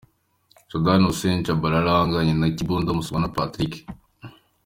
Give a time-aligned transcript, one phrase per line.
[0.69, 3.73] Shaban Hussein Tchabalala ahanganye na Kikunda Musombwa Patrick.